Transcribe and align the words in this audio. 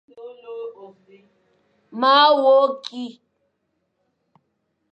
Maa 1.99 2.27
wok 2.41 2.71
ki. 2.85 3.03